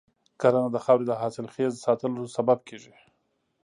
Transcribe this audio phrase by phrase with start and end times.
[0.41, 2.93] کرنه د خاورې د حاصلخیز ساتلو سبب کېږي.